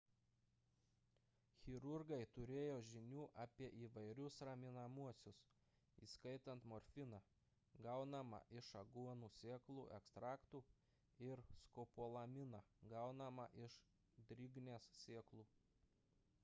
chirurgai 1.65 2.25
turėjo 2.37 2.77
žinių 2.91 3.25
apie 3.43 3.67
įvairius 3.87 4.37
raminamuosius 4.49 5.41
įskaitant 6.07 6.65
morfiną 6.71 7.19
gaunamą 7.87 8.39
iš 8.61 8.69
aguonų 8.83 9.31
sėklų 9.39 9.85
ekstraktų 10.01 10.63
ir 11.31 11.45
skopolaminą 11.65 12.63
gaunamą 12.95 13.45
iš 13.67 13.77
drignės 14.33 14.89
sėklų 15.03 15.47